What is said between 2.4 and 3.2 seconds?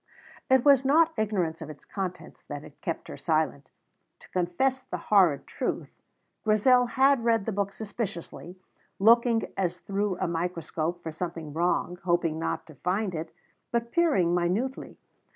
that had kept her